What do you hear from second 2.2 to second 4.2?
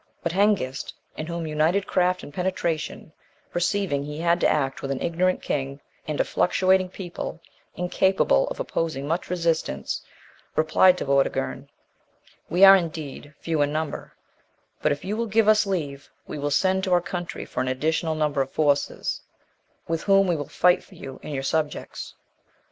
and penetration, perceiving he